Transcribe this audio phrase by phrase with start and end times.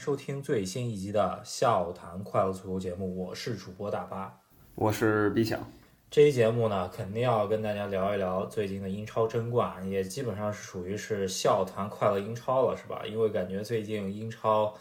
[0.00, 4.34] 收听最新一集的《笑谈快乐足球》节目，我是主播大巴，
[4.74, 5.60] 我是毕强。
[6.10, 13.02] 这期节目呢，肯定要跟大家聊一聊最近的英超争冠，也基本上是属于是笑谈快乐英超了，是吧？
[13.06, 14.74] 因为感觉最近英超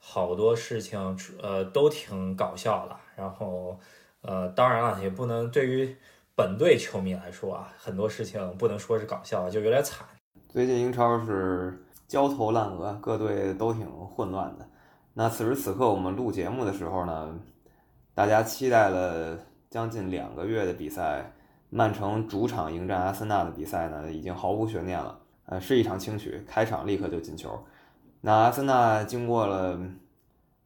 [0.00, 2.96] 好多事情，呃，都挺搞笑的。
[3.14, 3.78] 然后，
[4.22, 5.94] 呃，当然了，也不能对于
[6.34, 10.04] 本队球迷来说啊，很多事情不能说是搞笑，就有点惨。
[10.48, 11.80] 最近英超是。
[12.08, 14.68] 焦头烂额，各队都挺混乱的。
[15.14, 17.34] 那此时此刻我们录节目的时候呢，
[18.14, 19.38] 大家期待了
[19.70, 21.32] 将近两个月的比赛，
[21.70, 25.18] 曼城主场迎战阿森纳的比赛呢，已经毫无悬念了。
[25.46, 27.58] 呃，是一场轻取，开场立刻就进球。
[28.20, 29.80] 那阿森纳经过了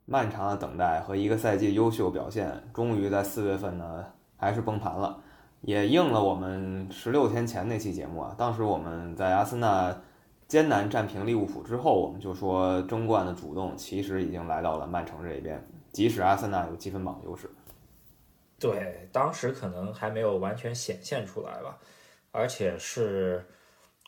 [0.04, 4.04] 漫长的等待和一个赛季优秀表现，终于在四月份呢，
[4.36, 5.18] 还是崩盘了，
[5.62, 8.34] 也应了我们十六天前那期节目啊。
[8.36, 9.96] 当时我们在阿森纳。
[10.50, 17.48] 艰难战平利物浦之后，我们就说争冠的主动其实已经来到了曼城这边，即使阿森纳有积分榜优势。
[18.58, 21.78] 对，当时可能还没有完全显现出来吧，
[22.32, 23.46] 而且是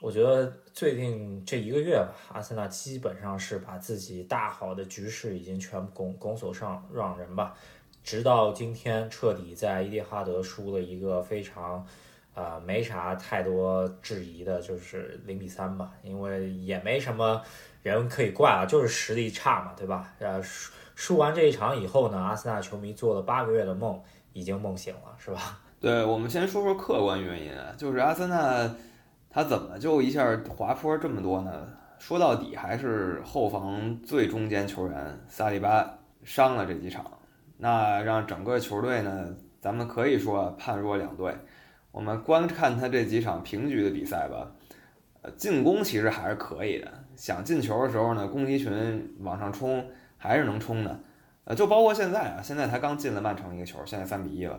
[0.01, 7.55] 我觉得最近这一个月吧，阿森纳基本上是把自己大好的局势已经全部拱拱手上让人吧，
[8.03, 11.87] 直到今天彻底在伊蒂哈德输了一个非常。
[12.35, 17.43] 呃，没啥太多质疑的，就是零比三吧，因为也没什么
[17.83, 20.09] 人可以怪啊，就是实力差嘛，对吧？
[20.19, 24.01] 呃，输输完这一场以后呢，阿森纳球迷做了八个月的梦
[24.33, 25.59] 已经梦醒了，是吧？
[25.79, 28.75] 对，我们先说说客观原因，就是阿森纳
[29.29, 31.69] 他怎么就一下滑坡这么多呢？
[31.99, 37.05] 说到底还是后防最中间球员萨利巴伤了这几场，
[37.59, 39.29] 那让整个球队呢，
[39.61, 41.35] 咱们可以说判若两队。
[41.93, 44.51] 我们观看他这几场平局的比赛吧，
[45.21, 46.91] 呃，进攻其实还是可以的。
[47.15, 50.99] 想进球的时候呢，攻击群往上冲还是能冲的。
[51.45, 54.59] 呃，就包括现在啊，现在他刚进了曼城一个球，现在三比一了。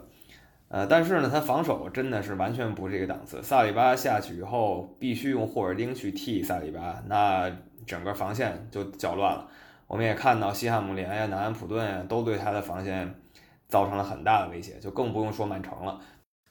[0.67, 3.41] 呃，但是呢，他防守真的是完全不是一个档次。
[3.41, 7.51] 萨里巴下去以后，必须用霍尔丁去替萨里巴，那
[7.87, 9.47] 整个防线就搅乱了。
[9.87, 13.15] 我们也看到西汉姆联呀、南安普顿呀，都对他的防线
[13.67, 15.99] 造成了很大的威胁，就更不用说曼城了。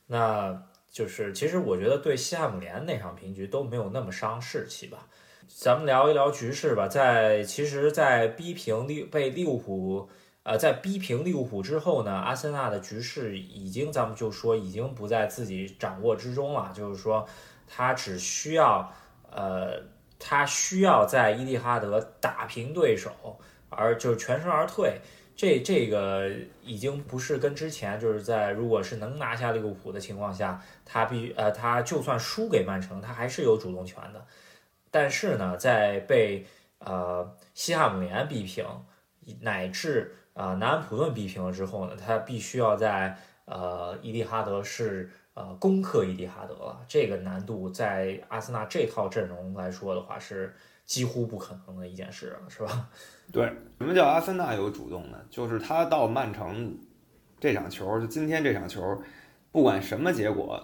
[0.09, 0.63] 那。
[0.93, 5.09] 就是，其实我觉得对西汉姆联那场平局都没有那么伤士气吧。
[5.49, 6.87] 咱们聊一聊局势吧。
[6.87, 10.11] 在其实，在逼平利被利物浦，
[10.43, 16.71] 呃，在逼平利物浦之后呢，阿森纳的局势已经，咱们就说已经不在自己掌握之中了。
[16.75, 17.27] 就是说，
[17.67, 18.93] 他只需要，
[19.31, 19.83] 呃，
[20.19, 23.11] 他需要在伊蒂哈德打平对手，
[23.71, 25.01] 而就全身而退。
[25.35, 26.31] 这这个
[26.63, 34.25] 已经不是跟之前就是在如果是能拿下利物浦的情况下，他必呃他就算输给曼城，他还是有主动权的。
[34.91, 36.47] 但是呢，在被
[36.79, 38.65] 呃西汉姆联逼平，
[39.41, 43.17] 乃至啊南安普顿逼平了之后呢，他必须要在
[43.47, 46.85] 呃伊蒂哈德是呃攻克伊蒂哈德了。
[46.87, 50.55] 这个难度在阿森纳这套阵容来说的话是
[50.85, 52.89] 几乎不可能的一件事，是吧？
[53.33, 53.45] 对，
[53.79, 55.19] 什么叫阿森纳有主动呢？
[55.31, 56.77] 就是他到曼城
[57.41, 59.03] 这场球，就今天这场球，
[59.51, 60.63] 不管什么结果，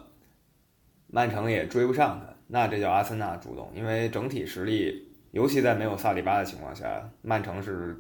[1.06, 3.72] 曼城也追不上他，那这叫阿森纳主动。
[3.74, 7.96] 因为整体实力，尤其在没有萨里巴的情况下，曼城是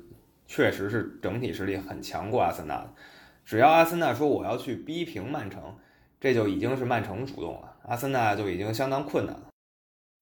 [0.46, 2.92] 确实是整体实力很强过阿森纳的。
[3.44, 5.74] 只要阿森纳说我要去逼平曼城，
[6.20, 9.48] 这就已经是曼城主动了，阿森纳就已经相当困难了。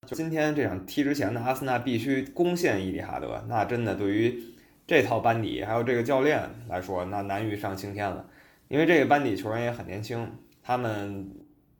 [0.06, 4.40] 就今天这场踢之前呢，阿森纳必须攻陷伊蒂哈德，那真的对于
[4.86, 8.24] 这套班底还有这个教练来说，那难于上青天了。
[8.68, 10.30] 因为这个班底球员也很年轻，
[10.62, 11.28] 他们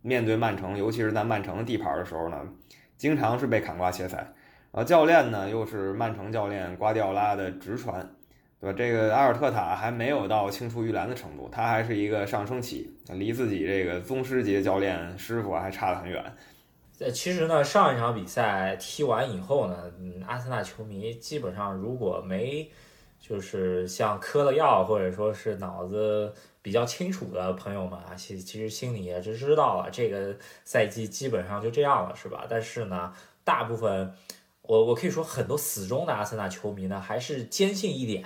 [0.02, 2.36] 面对曼城，尤其是在曼城的地盘的时候呢，
[2.96, 4.18] 经常是被砍瓜切菜。
[4.72, 8.08] 然后教练呢，又是曼城教练瓜迪奥拉的直传，
[8.60, 8.76] 对吧？
[8.76, 16.24] 这个阿尔特塔还没有到青出于蓝的程度，他还是一个上升期，离自己这个宗师级的教练师傅还差得很远。
[16.98, 22.70] 呃，其实呢，上一场比赛踢完以后呢，嗯，阿森纳球迷基本上如果没
[23.20, 26.32] 就是像嗑了药或者说是脑子
[26.62, 30.34] 比较清楚的朋友们啊，其其实心里也是知道了，这个
[30.64, 32.46] 赛季基本上就这样了，是吧？
[32.48, 33.12] 但是呢，
[33.44, 34.14] 大部分
[34.62, 38.24] 我我可以说很多死忠的阿森纳球迷呢，还是坚信一点，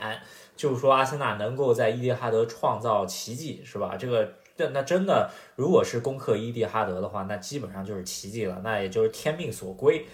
[0.54, 3.96] 就是说阿森纳能够在伊蒂哈德创造奇迹，是吧？
[3.96, 4.34] 这个。
[4.68, 10.06] 那真的，如果是攻克伊蒂哈德的话，那基本上就是奇迹了，那也就是天命所归。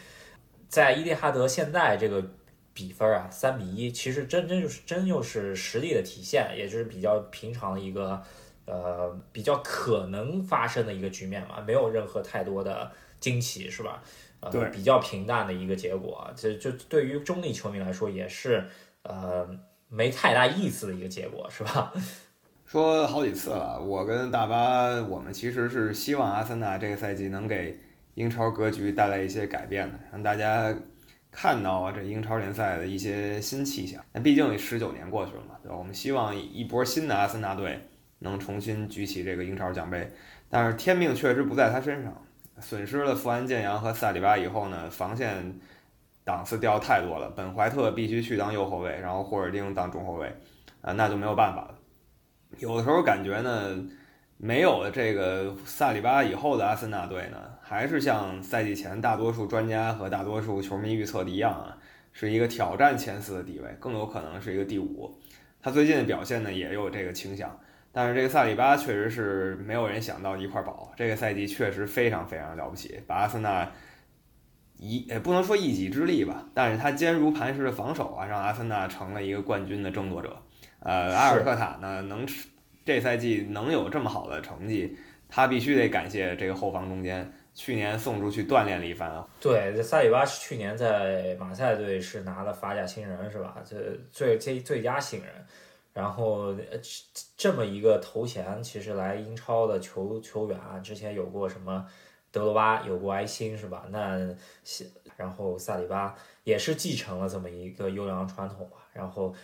[0.68, 2.24] 在伊蒂哈德现在这个
[2.72, 8.22] 比分啊，三比一，其实真真就是真就是实力的体现，也就是比较平常的一个
[8.66, 12.90] 呃比较可能发生的一个局面嘛，没有任何太多的
[13.20, 14.02] 惊奇，是吧？
[14.40, 16.30] 呃，对，比较平淡的一个结果。
[16.36, 18.68] 这就对于中立球迷来说，也是
[19.02, 19.48] 呃
[19.88, 21.90] 没太大意思的一个结果，是吧？
[22.66, 27.78] 说好几次了，我跟大巴，我们其实是希望阿森纳这个赛季能给
[28.14, 30.74] 英超格局带来一些改变的，让大家
[31.30, 34.04] 看到这英超联赛的一些新气象。
[34.12, 35.76] 那毕竟十九年过去了嘛，对吧？
[35.76, 37.80] 我们希望一波新的阿森纳队
[38.18, 40.10] 能重新举起这个英超奖杯，
[40.50, 42.20] 但是天命确实不在他身上，
[42.58, 45.54] 损失了富安健洋和萨里巴以后呢，防线
[46.24, 50.34] 档次掉太多了，本怀特必须去当右后卫，然后霍尔丁当中后卫，
[50.80, 51.75] 啊，那就没有办法了。
[52.58, 53.84] 有的时候感觉呢，
[54.38, 61.76] 没有这个萨里巴以后的阿森纳队呢，还是像赛季前大多数专家和大多数球迷预测的一样啊，
[62.12, 65.18] 是一个挑战前四的地位，更有可能是一个第五。
[65.60, 67.58] 他最近的表现呢，也有这个倾向。
[67.92, 73.72] 但是这个萨里巴确实是没有人想到一块宝，这个赛季确实非常非常了不起，把阿森纳
[74.76, 80.42] 一也不能说一己之力吧，但是他坚如磐石的防守啊，让阿森纳成了一个冠军的争夺者。
[80.86, 82.24] 呃，阿尔特塔呢，能
[82.84, 84.96] 这赛季能有这么好的成绩，
[85.28, 89.26] 他必须得感谢这个后防中间，去年送出去锻炼了一番啊。
[89.40, 93.56] 对，萨里巴是去年在马赛队是拿了法甲新人是吧？
[93.68, 93.76] 这
[94.12, 95.28] 最最最佳新人，
[95.92, 96.54] 然后
[97.36, 101.84] 这么一个头衔，其实来英超的球球员啊，之前有过什么
[102.30, 103.86] 德罗巴，有过埃辛是吧？
[103.90, 104.32] 那
[105.16, 109.34] 然后萨里巴也是继承了这么一个优良传统吧，然后。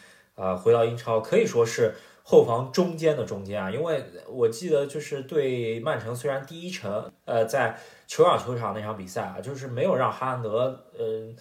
[0.43, 1.95] 啊，回到英超可以说是
[2.25, 7.79] 后防中间的中间啊，因为我记得就是对曼城，虽然第一城呃在
[8.09, 11.33] 球场球场那场比赛啊，就是没有让哈兰德呃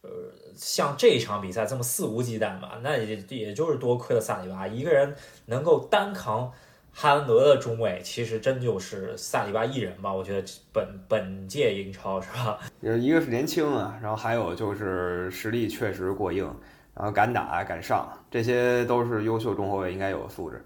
[0.00, 0.10] 呃
[0.54, 5.14] 像这一场比赛这么肆无忌惮吧，那也也就是多亏了萨里巴一个人
[5.44, 6.50] 能够单扛
[6.92, 12.58] 哈兰德的中卫，其实真就是萨里巴一人吧，我觉得本本届英超是吧？
[12.80, 16.50] 一个是年轻啊，然后还有就是实力确实过硬。
[16.96, 20.64] 然后敢打敢上，这些都是优秀中后卫应该有的素质。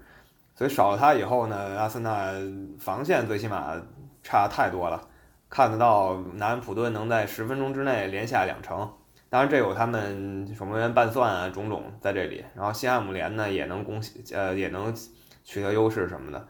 [0.55, 2.31] 所以少了他以后呢，阿森纳
[2.79, 3.73] 防线最起码
[4.23, 5.01] 差太多了。
[5.49, 8.89] 看得到南安普顿能在十分钟之内连下两城，
[9.29, 12.45] 当然这有他们守门员拌算啊种种在这里。
[12.55, 14.01] 然后西汉姆联呢也能攻
[14.33, 14.95] 呃也能
[15.43, 16.47] 取得优势什么的。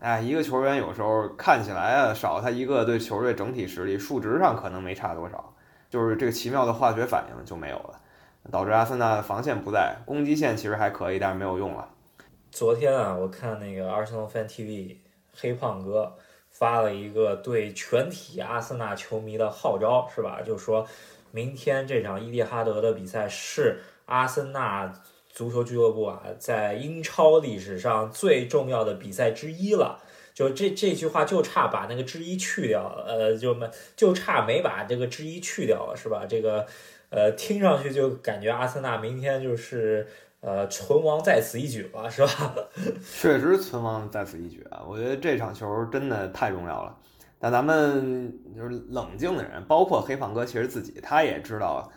[0.00, 5.54] 哎，一个球员有时候看起来啊少他一个，对球队整体实力数值上可能没差多少，
[5.88, 7.98] 就是这个奇妙的化学反应就没有了。
[8.50, 11.88] 导致阿森纳防线不在，攻击线其实还可以，但是没有用了。
[12.50, 14.96] 昨天啊，我看那个 Arsenal Fan TV
[15.38, 16.16] 黑胖哥
[16.50, 20.40] 发了一个对全体阿森纳球迷的号召，是吧？
[20.40, 20.86] 就说
[21.30, 24.90] 明天这场伊蒂哈德的比赛是阿森纳
[25.28, 30.00] 足球俱乐部啊在英超历史上最重要的比赛之一了。
[30.32, 36.24] 就这这句话就差把那个之一去掉了，呃，就没就差没把这个之一去掉了，是吧？
[36.26, 36.66] 这个。
[37.10, 40.06] 呃，听上去就感觉阿森纳明天就是
[40.40, 42.54] 呃存亡在此一举了，是吧？
[43.18, 44.84] 确实存亡在此一举啊！
[44.86, 46.94] 我觉得这场球真的太重要了。
[47.38, 51.90] 但咱们就是冷静的人，包括黑胖哥，其实自己他也知道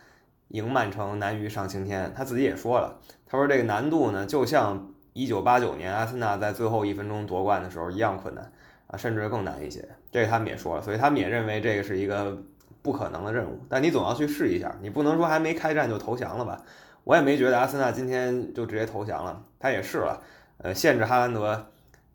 [0.48, 2.10] 赢曼城难于上青天。
[2.16, 8.50] 他自己也说了，他说这个难度呢，就像一九八九年阿森纳在最后一分钟夺冠的时候一样困难
[8.86, 9.86] 啊，甚至更难一些。
[10.10, 12.42] 这个他们也说了，所以他们也认为这个是一个。
[12.82, 14.74] 不可能的任务，但你总要去试一下。
[14.80, 16.60] 你不能说还没开战就投降了吧？
[17.04, 20.22] 我也没觉得阿森纳今天就直接投降了，他也试了，
[20.58, 21.66] 呃，限制哈兰德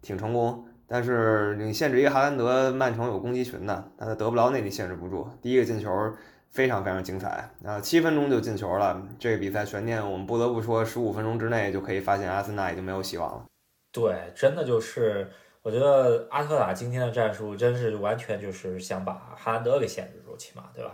[0.01, 0.65] 挺成功。
[0.87, 5.27] 但是你限制一个哈兰德，曼城有攻击群的，但他德布劳内你限制不住。
[5.41, 5.89] 第一个进球
[6.49, 9.01] 非常非常精彩啊，七分钟就进球了。
[9.19, 13.45] 这个比赛悬念，我们不得不说，十五分钟之内就可以发现阿森纳已经没有希望了。
[13.91, 15.29] 对，真的就是。
[15.67, 20.93] 我觉得阿特塔今天的战术真是完全就是想把哈兰德给限制住，起码对吧？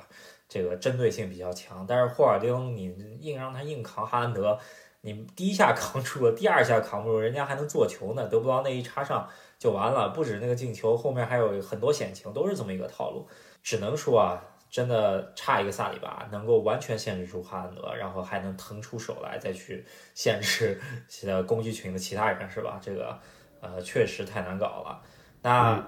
[0.49, 1.85] 这个针对性比较强。
[1.87, 4.57] 但是霍尔丁，你硬让他硬扛哈兰德，
[5.01, 10.09] 你第一下扛住了，第二下扛不住，人家还能做球呢，得不到那一插上就完了。
[10.09, 13.27] 不止那个进球，后面还有很多险情，都是这么一个套路。
[13.61, 22.79] 只能说啊，真的差一个萨里巴能够完全限制住哈兰德，然后还能腾出手来再去限制其他攻击群的其他人，是吧？
[22.81, 23.19] 这个。
[23.63, 25.01] 呃，确实太难搞了。
[25.41, 25.87] 那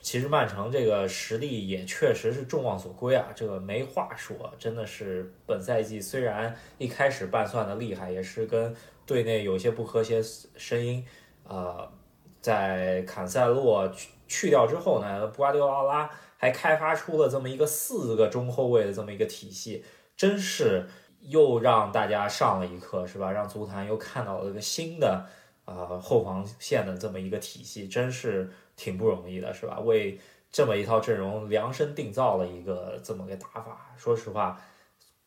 [0.00, 8.74] 其实曼城这个实力也确实是众望所归啊，这个没话说，真的是本赛季虽然一开始拌算的厉害，也是跟
[9.06, 10.20] 队内有些不和谐
[10.56, 11.04] 声音，
[11.44, 11.88] 呃，
[12.40, 19.84] 在坎塞洛去去掉之后呢，布瓜迪奥拉还开发出了这么一个四个中后卫的这么一个体系，
[20.16, 20.88] 真是
[21.20, 23.30] 又让大家上了一课，是吧？
[23.30, 25.26] 让足坛又看到了一个新的。
[25.68, 29.78] 啊，后防线的这么一个体系，真是挺不容易的，是吧？
[29.80, 30.18] 为
[30.50, 33.94] 这么一套阵容量身定造了一个这么个打法。
[33.96, 34.58] 说实话，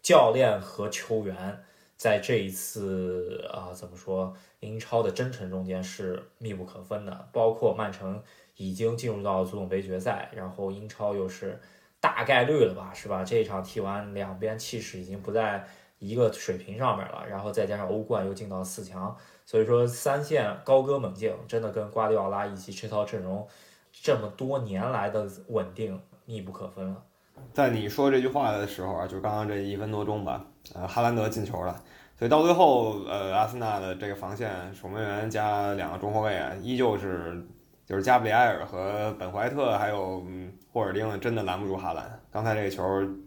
[0.02, 1.64] 教练和球员
[1.96, 7.30] 在这一次啊，怎么说英超的征程中间是密不可分的。
[7.32, 8.22] 包括曼城
[8.58, 11.60] 已经进入到足总杯决赛，然后英超又是
[12.00, 13.24] 大概率了吧，是吧？
[13.24, 15.68] 这一场踢完，两边气势已经不在
[16.00, 19.16] 一个水平上面了，然后再加上欧冠又进到四强，
[19.51, 23.46] 所以说三线高歌猛进，真的跟瓜迪奥拉以及这套阵容
[23.91, 27.03] 这么多年来的稳定密不可分了。
[27.51, 31.75] 在你说这句话的时候啊，就刚刚这一分多钟吧，呃，哈兰德进球了，
[32.17, 37.46] 所以到最后，呃，阿森纳的这个防线守门员加两个中后卫啊，依旧是
[37.86, 40.25] 就是加布里埃尔和本怀特还有
[40.72, 42.17] 霍尔丁真的拦不住哈兰。
[42.31, 42.81] 刚才这个球，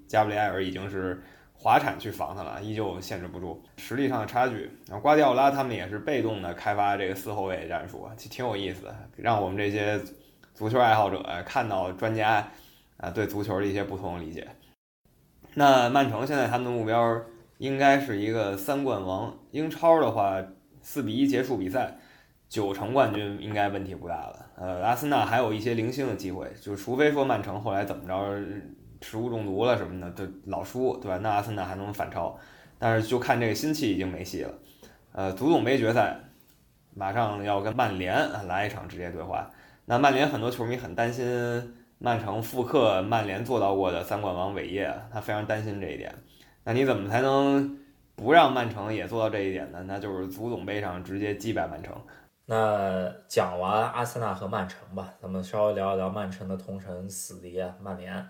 [0.09, 1.23] 加布里埃尔已经是
[1.55, 4.71] 滑铲去防他了，依旧限制不住，实力上的差距。
[4.87, 9.99] 然后瓜迪奥拉他们也是被动的开发这个四后卫战术，其实挺有意思的，让我们这些
[10.53, 12.47] 足球爱好者看到专家。
[12.97, 14.47] 啊，对足球的一些不同的理解。
[15.55, 17.21] 那曼城现在他们的目标
[17.59, 19.37] 应该是一个三冠王。
[19.51, 20.41] 英超的话，
[20.81, 21.99] 四比一结束比赛，
[22.49, 24.47] 九成冠军应该问题不大了。
[24.57, 28.41] 呃，阿森纳还有一些零星的机会，就除非说曼城后来怎么着
[29.05, 31.19] 食物中毒了什么的，就老输，对吧？
[31.19, 32.35] 那阿森纳还能反超。
[32.79, 34.55] 但是就看这个心气已经没戏了。
[35.13, 36.17] 呃，足总杯决赛
[36.95, 39.51] 马上要跟曼联来一场直接对话，
[39.85, 41.75] 那曼联很多球迷很担心。
[41.99, 46.15] 曼城复刻曼联做到过的三冠王伟业，他非常担心这一点。
[46.65, 47.79] 那你怎么才能
[48.15, 49.83] 不让曼城也做到这一点呢？
[49.87, 51.95] 那就是足总杯上直接击败曼城。
[52.47, 58.27] 那讲完阿森纳和曼城吧，咱们稍微聊一聊曼城的同城死敌，曼联。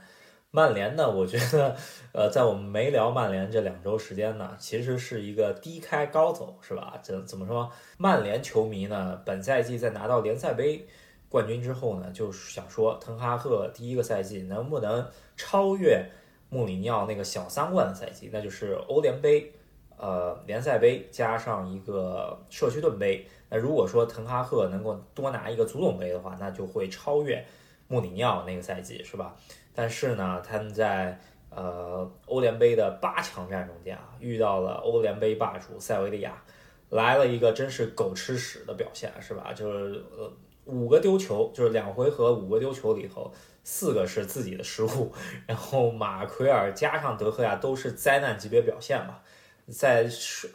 [0.55, 1.75] 曼联呢，我觉得，
[2.13, 6.97] 呃，在我们没聊曼联这两周时间呢，其实是一个低开高走，是吧？
[7.03, 7.69] 怎怎么说？
[7.99, 10.87] 曼联球迷呢，本赛季在拿到联赛杯。
[11.29, 15.05] 冠军之后呢，就想说，滕哈赫第一个赛季能不能
[15.37, 16.09] 超越
[16.51, 18.31] 穆里尼奥那个小三冠的赛季？
[18.33, 19.53] 那就是欧联杯、
[19.97, 23.27] 呃联赛杯加上一个社区盾杯。
[23.51, 27.45] 那如果说滕哈赫能够多拿一个足总杯的话，那就会超越
[27.89, 29.35] 穆里尼奥那个赛季，是吧？
[29.75, 31.19] 但是呢，他们在
[31.51, 36.43] 呃欧联杯的八强战中间啊，遇到了欧联杯霸主塞维利亚，
[36.91, 39.53] 来了一个真是狗吃屎的表现，是吧？
[39.53, 40.33] 就是呃。
[40.67, 43.31] 五个丢球，就是两回合五个丢球里头，
[43.65, 45.13] 四个是自己的失误，
[45.47, 49.23] 然后马奎尔加上德赫亚都是灾难级别表现吧，
[49.69, 50.09] 在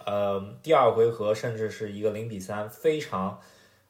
[0.07, 3.39] 呃第二回合甚至是一个零比三，非常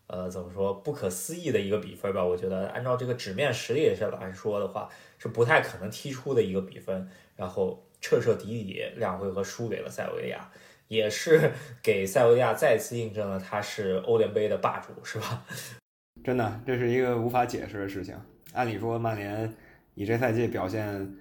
[0.09, 2.25] 呃怎么说不可思议的一个比分吧？
[2.25, 4.89] 我觉得按照这个纸面实力上来说的话，
[5.19, 10.49] 是不太可能踢出的一个比分，然后彻彻底底两回合输给了塞维利亚，
[10.87, 11.51] 也是
[11.83, 15.45] 给塞维利亚再次印证了他是欧联杯的霸主，是吧？
[16.23, 18.17] 真的，这是一个无法解释的事情。
[18.53, 19.53] 按理说，曼联
[19.93, 21.15] 以这赛季表现，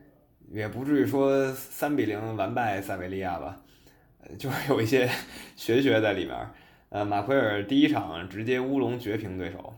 [0.51, 3.61] 也不至于说三比零完败塞维利亚吧？
[4.23, 5.07] 呃，就是有一些
[5.57, 6.35] 玄学在里面。
[6.91, 9.75] 呃，马奎尔第一场直接乌龙绝平对手，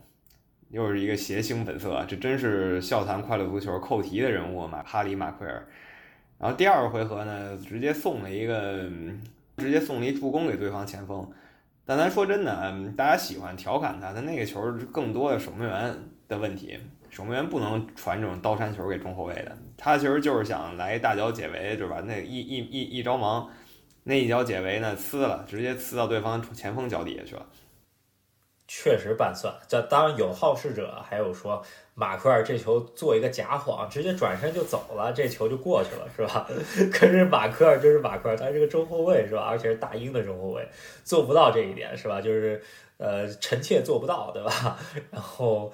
[0.69, 5.67] 又是一个谐星本色，这真是笑谈快乐足球扣题的人物马哈里马奎尔。
[6.39, 8.89] 然后第二回合呢，直接送了一个，
[9.57, 11.29] 直接送了一助攻给对方前锋。
[11.83, 15.93] 但咱说真的，嗯，大家喜欢调侃他，他那个球更多的守门员
[16.29, 19.57] 的问题，守门员不能传这种刀山球给中后卫的。
[19.75, 22.01] 他其实就是想来大脚解围，对吧？
[22.05, 23.49] 那一一一一着忙，
[24.03, 27.45] 那一脚解围呢，呲了，直接呲到对方前锋脚底下去了。
[28.67, 31.61] 确实半算，这当然有好事者，还有说
[31.93, 36.47] 马奎尔这球做一个假晃，直接转身就走了，这球就过去了，是吧？
[36.89, 39.41] 可是马奎尔就是马奎尔，他是个中后卫，是吧？
[39.41, 40.65] 而且是大英的中后卫，
[41.03, 42.21] 做不到这一点，是吧？
[42.21, 42.63] 就是
[42.97, 44.79] 呃，臣妾做不到，对吧？
[45.11, 45.73] 然后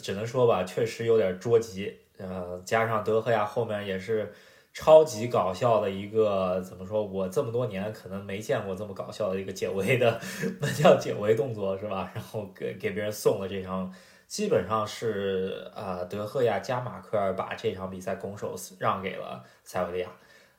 [0.00, 4.32] 只能说吧，确实有点捉急，呃，加上德赫亚后面也是。
[4.72, 7.04] 超级搞笑的一个，怎么说？
[7.04, 10.20] 我这么多年可能没见过这么搞笑的一个解围的，
[10.62, 12.10] 那叫解围动作是吧？
[12.14, 13.92] 然后给给别人送了这场，
[14.28, 20.08] 基本上是啊，德赫亚加马克尔把这场比赛拱手让给了塞维利亚。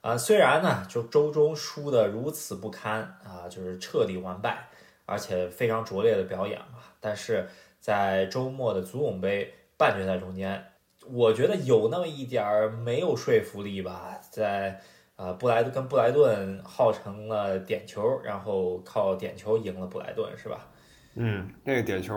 [0.01, 4.67] 啊，虽然呢，就周中输的如此不堪啊，就是彻底完败，
[5.05, 7.47] 而且非常拙劣的表演嘛，但是
[7.79, 10.70] 在周末的足总杯半决赛中间。
[11.09, 14.79] 我觉得有那么一点儿没有说服力吧，在
[15.15, 20.67] 啊布莱跟布莱顿耗成了点球，然后靠点球赢了布莱顿，是吧？
[21.15, 22.15] 嗯，那个点球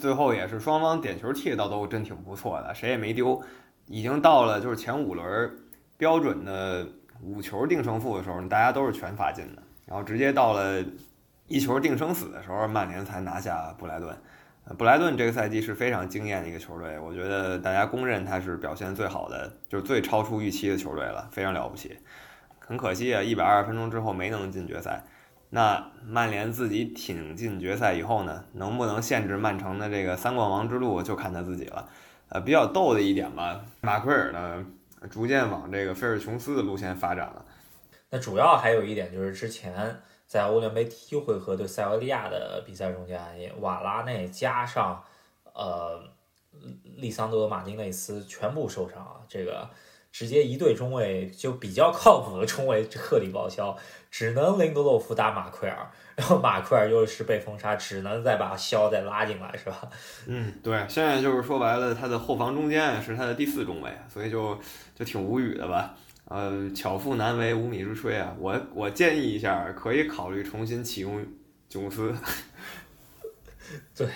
[0.00, 3.42] 最后也是双方点球踢的倒都真挺不错的，谁也没丢，
[3.86, 5.58] 已经到了就是前五轮
[5.96, 6.86] 标准的
[7.22, 10.84] 五球定胜负的时候，大家都是全罚进的，然后直接到了
[11.48, 14.16] 一球定生死的时候，曼联才拿下布莱顿。
[14.74, 21.96] 布莱顿这个赛季是非常惊艳的一个球队，我觉得大家公认他是表现最好的，就是最超出预期的球队了，非常了不起。
[22.58, 25.04] 很可惜啊，一百二十分钟之后没能进决赛。
[25.50, 31.88] 那曼联自己挺进决赛以后呢，能不能限制曼城的这个三冠王之路，就看他自己了。
[32.30, 34.66] 呃，比较逗的一点吧，马奎尔呢，
[35.08, 37.44] 逐渐往这个菲尔琼斯的路线发展了。
[38.10, 39.72] 那主要还有一点就是之前
[40.26, 43.18] 在欧联杯第一回合对塞维利亚的比赛中间，
[43.60, 45.02] 瓦拉内加上
[45.54, 46.02] 呃
[46.96, 49.68] 利桑德马丁内斯全部受伤，这个。
[50.12, 53.76] 直接一对中卫就比较靠谱的中卫彻底报销，
[54.10, 59.90] 只能林德洛夫打马奎尔，然后马奎尔又是被封杀，只能再把肖再拉进来，是吧？
[60.24, 64.58] 嗯，对，现在就是说白了，他的后防中间是他的第四中卫，所以就
[64.94, 65.94] 就挺无语的吧？
[66.26, 68.36] 呃，巧妇难为无米之炊啊！
[68.38, 71.24] 我我建议一下，可以考虑重新启用
[71.68, 72.14] 囧斯。
[73.96, 74.08] 对。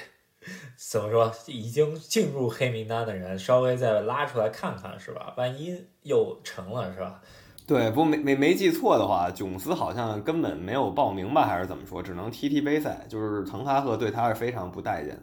[0.76, 1.30] 怎么说？
[1.46, 5.34] 已经进入黑名单的人，稍微再拉出来看看，是吧？
[5.36, 7.20] 万一又成了，是吧？
[7.66, 12.02] 对，不没没没记错的话，囧斯好像根本没有报名吧，还是怎么说？
[12.02, 15.16] 只能踢踢杯赛，就是滕哈赫对他是非常不待见。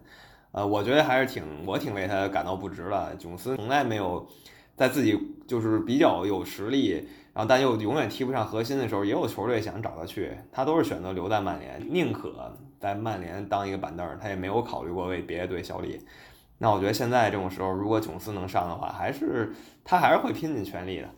[0.52, 3.16] 呃，我觉得还是挺，我挺为他感到不值的。
[3.16, 4.26] 囧斯从来没有
[4.78, 12.58] 在自己就是比较有实力，然后但又永远踢不上核心的时候，也有球队想找他去，他都是选择留在曼联，宁可。
[12.80, 16.00] 在曼联当一个板凳，他也没有考虑过为别的队效力。
[16.60, 19.52] 那我觉得现在这种时候，如果琼斯能上的话，还是
[19.84, 21.10] 他还是会拼尽全力的。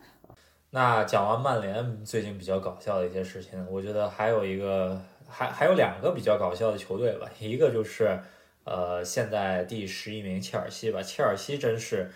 [0.70, 4.98] 那讲完曼联最近比较搞笑的一些事情，我觉得还有一个，
[5.28, 7.28] 还还有两个比较搞笑的球队吧。
[7.38, 8.18] 一个就是
[8.64, 11.02] 呃，现在第十一名切尔西吧。
[11.02, 12.10] 切尔西真是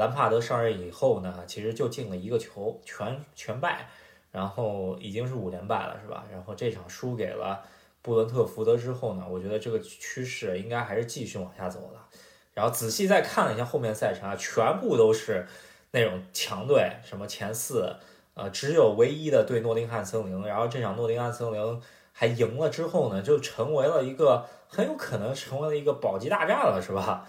[0.00, 3.88] 兰帕德上任以后呢，其实就进了一个球，全全败，
[4.30, 6.24] 然后已经是五连败了，是吧？
[6.30, 7.62] 然后这场输给了。
[8.02, 11.98] 布伦特福德之后呢，我觉得这个趋势应该还是继续往下走的。
[12.54, 15.44] 然后仔细再看了一下后面赛程啊，全部都是
[15.90, 17.96] 那种强队，什么前四，
[18.34, 20.46] 呃，只有唯一的对诺丁汉森林。
[20.46, 27.26] 然后这场诺丁汉森林还赢了之后呢，就成为了一个很有可能成为了一个保级大战了，是吧？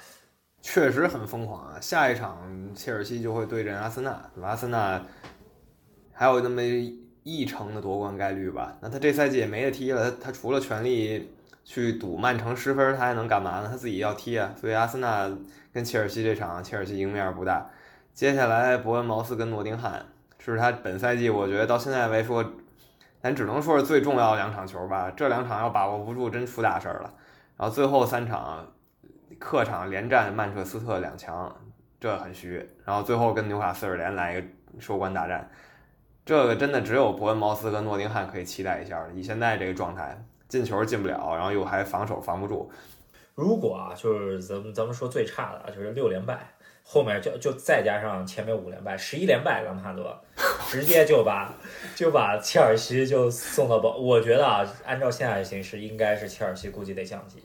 [0.62, 1.78] 确实很疯狂啊！
[1.80, 2.38] 下一场
[2.76, 5.02] 切尔西就会对阵阿森纳，阿森纳
[6.14, 6.62] 还有那么。
[7.30, 11.30] 一成的夺冠概率吧，那他这赛季也没得踢了，他他除了全力
[11.66, 13.68] 去赌曼城失分，他还能干嘛呢？
[13.70, 15.30] 他自己要踢啊，所以阿森纳
[15.74, 17.70] 跟切尔西这场，切尔西赢面不大。
[18.14, 20.06] 接下来伯恩茅斯跟诺丁汉
[20.40, 22.50] 是他本赛季我觉得到现在来说，
[23.22, 25.12] 咱只能说是最重要的两场球吧。
[25.14, 27.14] 这两场要把握不住，真出大事儿了。
[27.58, 28.66] 然后最后三场
[29.40, 31.56] 客场连战曼彻斯特两强，
[32.00, 32.68] 这很虚。
[32.86, 34.48] 然后最后跟纽卡斯尔联来一个
[34.80, 35.50] 收官大战。
[36.26, 39.10] 这个真的只有伯恩茅斯跟诺丁汉可以期待一下了。
[39.14, 42.70] 以现在这个状态，进球进不了，然后又还防守防不住。
[43.34, 46.40] 如果啊，就是咱们咱们说最差的啊，就是六连败，
[46.84, 50.20] 后面就就再加上前面五连败，十一连败，兰帕德
[50.68, 51.54] 直接就把
[51.96, 53.96] 就把切尔西就送到保。
[53.96, 57.42] 我觉得啊，按照现在的形势，应该是切尔西估计得降级。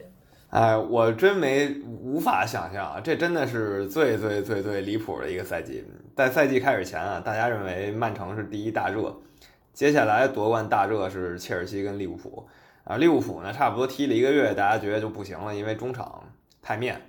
[0.52, 5.82] 哎，我真没无法想象啊，这真的是最最最最离谱的一个赛季。
[6.14, 9.16] 在赛季开始前啊，大家认为曼城是第一大热，
[9.72, 12.46] 接下来夺冠大热是切尔西跟利物浦
[12.84, 12.98] 啊。
[12.98, 16.22] 利物浦呢，差不多踢了一个月，大家觉得就不行了，因为中场
[16.60, 17.00] 太面，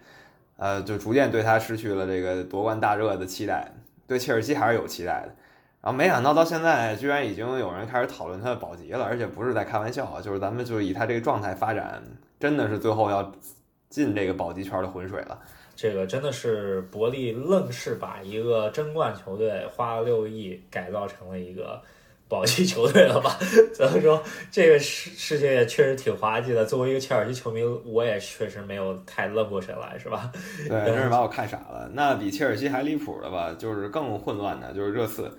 [0.55, 3.73] 呃，就逐渐对他失去了这个夺冠大热的期待。
[4.07, 5.35] 对切尔西还是有期待的，
[5.83, 12.01] 然后没想到到现在，居然已经有人开始讨论他的保级了，而且不是在开玩笑，就是咱们就是以他这个状态发展。
[12.39, 13.29] 真的是最后要
[13.89, 15.37] 进这个保级圈的浑水了。
[15.75, 21.81] 这个真的是伯利愣是把一个争冠球队花了六亿改造成了一个
[22.29, 23.37] 保级球队了吧？
[23.75, 26.65] 怎么说这个事事情也确实挺滑稽的。
[26.65, 30.31] 作为一个切尔西球迷，我也确实没有太愣过神来，是吧？
[30.69, 31.89] 对，真是 把我看傻了。
[31.93, 33.53] 那比切尔西还离谱的吧？
[33.57, 35.29] 就是更混乱的，就是热刺。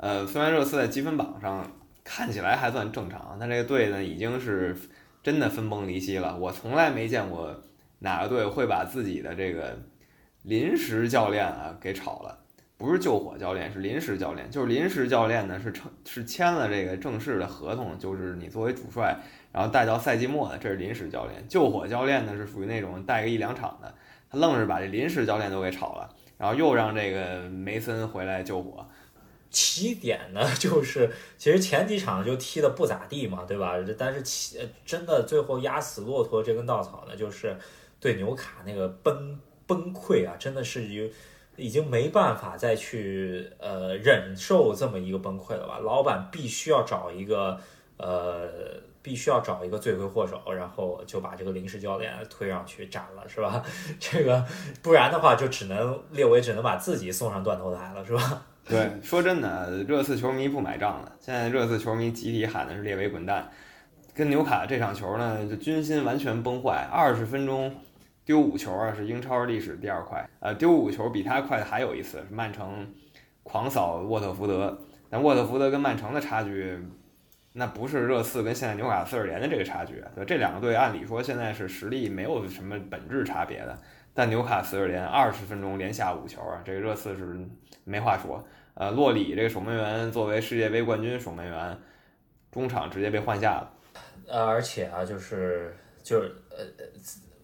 [0.00, 1.70] 呃，虽然热刺在积分榜上
[2.02, 4.76] 看起来还算正常，但这个队呢已经是。
[5.22, 7.54] 真的分崩离析了，我从来没见过
[7.98, 9.78] 哪个队会把自己的这个
[10.44, 12.38] 临时教练啊给炒了，
[12.78, 14.50] 不是救火教练，是临时教练。
[14.50, 19.14] 就是临时教练呢是成是签了这个正式的合同，就是你作为主帅，
[19.52, 21.46] 然后带到赛季末的，这是临时教练。
[21.46, 23.94] 救火教练呢是属于那种带个一两场的，
[24.30, 26.08] 他愣是把这临时教练都给炒了，
[26.38, 28.88] 然后又让这个梅森回来救火。
[29.50, 33.74] 起点呢， 就是其实前几场就踢的不咋地嘛，对吧？
[33.98, 37.56] 但是起真的最后压死骆驼这根稻草呢，就是
[37.98, 41.08] 对纽卡那个崩崩溃啊，真的是有
[41.56, 45.78] 已经没办法再去呃忍受这么一个崩溃了吧？
[45.78, 47.60] 老板必须要找一个
[47.98, 48.48] 呃，
[49.02, 53.62] 必须要找一个罪魁祸首，然后就把这个临时教练推上去斩了，是吧？
[54.00, 54.42] 这个
[54.80, 58.46] 不然的话，就只能列维只能把自己送上断头台了，是吧？
[58.70, 61.12] 对，说真的，热刺球迷不买账了。
[61.18, 63.50] 现在热刺球迷集体喊的是列维滚蛋，
[64.14, 67.74] 跟纽卡这场球呢，就军心完全崩坏，二十分钟
[68.24, 70.28] 丢五球啊，是英超历史第二快。
[70.38, 72.86] 呃，丢五球比他快的还有一次，是曼城
[73.42, 74.78] 狂扫沃特福德。
[75.08, 76.78] 但沃特福德跟曼城的差距，
[77.52, 80.00] 那不是热刺跟现在纽卡斯尔联的这个差距。
[80.14, 83.76] 对，这两个队按理说现在是实力没有什么本质差别的，
[84.14, 87.36] 但纽卡斯尔联二十分钟连下五球啊，这个热刺是
[87.82, 88.46] 没话说。
[88.74, 91.78] 呃，洛里这个守门员作为世界杯冠军守门员，
[92.50, 93.70] 中场直接被换下了。
[94.26, 96.64] 呃，而且啊，就是就是呃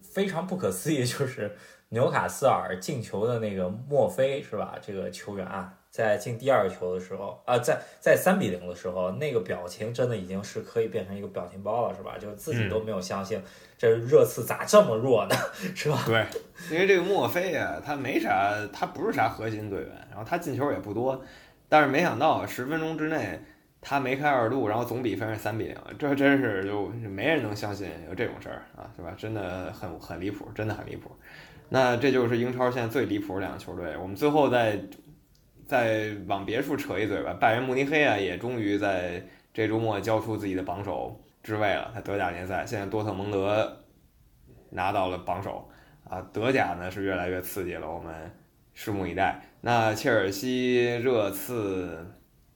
[0.02, 1.54] 非常不可思议，就是
[1.90, 4.76] 纽卡斯尔进球的那个墨菲是吧？
[4.80, 12.18] 这个球员啊，在进第二个球的时候啊，在在三比零的时候，那个表情真的已经是可以变成一个表情包了，是吧？
[12.20, 13.40] 就自己都没有相信，
[13.78, 15.34] 这热刺咋这么弱呢？
[15.74, 16.02] 是吧？
[16.04, 16.26] 对，
[16.70, 21.18] 因为这个墨菲啊，他没啥，他不是啥核心队员，然后他进球也不多，
[21.66, 23.40] 但是没想到十分钟之内。
[23.88, 29.14] 他梅开二度，然后总比分是三比零，这真是就没人能相信有这种事儿啊，是吧？
[29.16, 31.08] 真的很很离谱，真的很离谱。
[31.68, 33.96] 那这就是英超现在最离谱的两个球队。
[33.96, 34.80] 我们最后再
[35.66, 41.92] 再往别处扯一嘴吧，拜仁慕尼黑啊，也终于在这周末交出自己的榜首之位了。
[41.94, 43.84] 在德甲联赛现在多特蒙德
[44.70, 45.68] 拿到了榜首
[46.08, 48.12] 啊，德甲呢是越来越刺激了，我们
[48.76, 49.40] 拭目以待。
[49.60, 52.06] 那切尔西、热刺。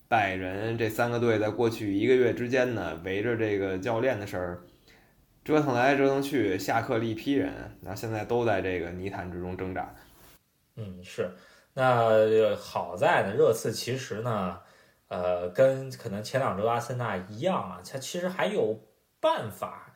[0.09, 4.61] 拜仁这三个队在过去一个月之间呢，围着这个教练的事儿
[5.45, 9.95] 折腾来折腾去，下课了一批人，那现在都在这个泥潭之中挣扎。
[10.75, 11.31] 嗯，是。
[11.75, 14.61] 那好在呢，热刺其实呢，
[15.09, 18.81] 呃，跟可能前两周阿森纳一样啊，他其实还有
[19.21, 19.95] 办法，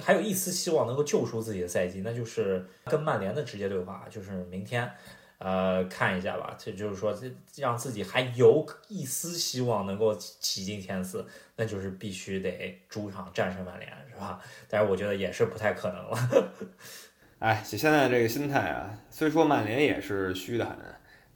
[0.00, 4.90] 还有一丝希望能够救出自己的赛季，那就是跟曼联的直接对话，就是明天。
[5.38, 14.40] 呃，看一下吧，这就是说，这让自己还有一丝希望能够挤进前四，那就是必须得主场战胜曼联，是吧？
[14.68, 16.52] 但是我觉得也是不太可能了。
[17.40, 20.78] 哎，现在这个心态啊，虽说曼联也是虚的很，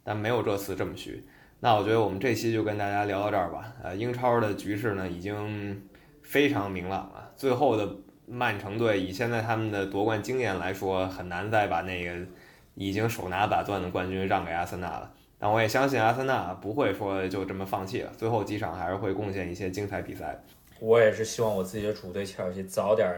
[0.09, 1.23] 但没有这次这么虚。
[1.61, 3.71] 那我觉得我们这期就跟大家聊到这儿吧。
[3.83, 5.87] 呃，英超的局势呢，已经
[6.23, 7.31] 非常明朗了。
[7.37, 7.87] 最后的
[8.27, 12.27] 曼城队以现在他们的夺冠经验来说，很难再把那个。
[12.81, 20.41] 已经手拿把攥的冠军让给阿森纳了，但我也相信阿森纳不会说就这么放弃了，最后几场还是会贡献一些精彩比赛。
[20.79, 23.13] 我也是希望我自己的主队切尔西早点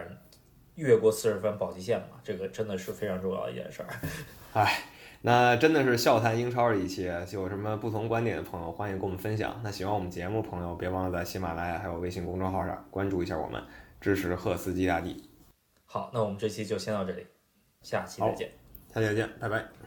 [0.77, 3.89] 越过四十分保级线嘛，这个真的是非常重要的一件事儿。
[4.59, 4.85] 哎，
[5.23, 9.61] 那真的是笑谈英超的一期，有什么不同观点的朋友欢迎跟我们分享。
[9.63, 13.63] 那喜欢我们节目朋友别忘了在喜马拉雅还有微信公众号上关注一下我们，
[14.01, 15.29] 支持赫斯基大帝。
[15.85, 17.27] 好，那我们这期就先到这里，
[17.83, 18.51] 下期再见。
[18.95, 19.80] 下期再见，拜拜。